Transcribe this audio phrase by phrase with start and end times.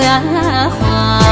[0.00, 1.31] 啊花。